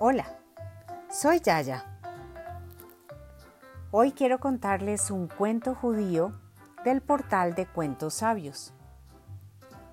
[0.00, 0.26] Hola,
[1.08, 1.84] soy Yaya.
[3.92, 6.32] Hoy quiero contarles un cuento judío
[6.84, 8.74] del portal de cuentos sabios.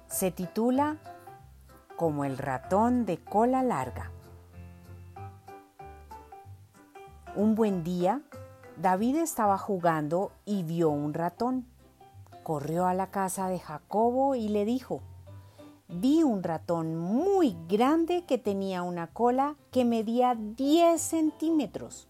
[0.08, 0.98] Se titula
[1.98, 4.10] Como el ratón de cola larga.
[7.36, 8.24] Un buen día,
[8.78, 11.68] David estaba jugando y vio un ratón.
[12.42, 15.04] Corrió a la casa de Jacobo y le dijo,
[15.92, 22.08] vi un ratón muy grande que tenía una cola que medía 10 centímetros.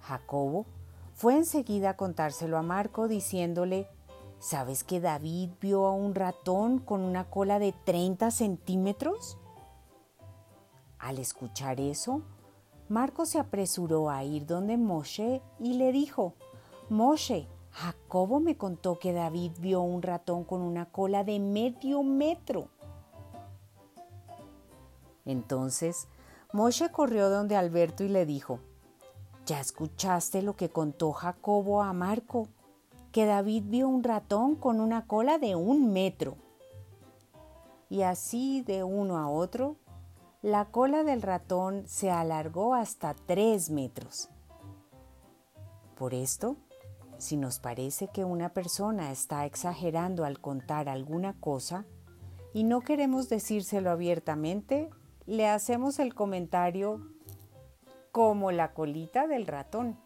[0.00, 0.66] Jacobo
[1.14, 3.88] fue enseguida a contárselo a Marco diciéndole,
[4.38, 9.38] ¿sabes que David vio a un ratón con una cola de 30 centímetros?
[10.98, 12.22] Al escuchar eso,
[12.88, 16.34] Marco se apresuró a ir donde Moshe y le dijo,
[16.90, 17.48] Moshe,
[17.82, 22.68] Jacobo me contó que David vio un ratón con una cola de medio metro.
[25.24, 26.06] Entonces
[26.52, 28.60] Moshe corrió donde Alberto y le dijo,
[29.46, 32.46] ¿Ya escuchaste lo que contó Jacobo a Marco?
[33.10, 36.36] Que David vio un ratón con una cola de un metro.
[37.90, 39.74] Y así de uno a otro,
[40.40, 44.28] la cola del ratón se alargó hasta tres metros.
[45.96, 46.56] Por esto,
[47.22, 51.86] si nos parece que una persona está exagerando al contar alguna cosa
[52.52, 54.90] y no queremos decírselo abiertamente,
[55.26, 57.00] le hacemos el comentario
[58.10, 59.96] como la colita del ratón.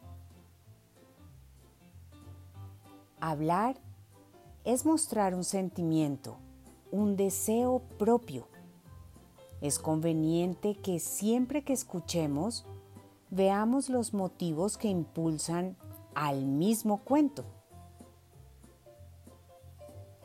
[3.18, 3.78] Hablar
[4.64, 6.36] es mostrar un sentimiento,
[6.90, 8.46] un deseo propio.
[9.62, 12.66] Es conveniente que siempre que escuchemos
[13.30, 15.78] veamos los motivos que impulsan
[16.16, 17.44] al mismo cuento.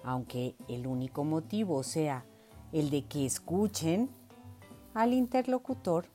[0.04, 2.26] Aunque el único motivo sea
[2.72, 4.10] el de que escuchen
[4.94, 6.06] al interlocutor,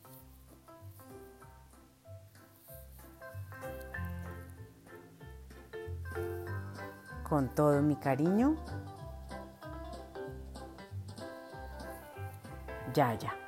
[7.29, 8.57] con todo mi cariño,
[12.95, 13.46] ya, ya.